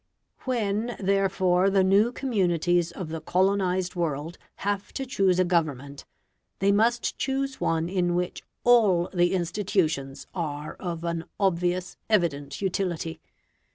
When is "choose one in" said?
7.19-8.15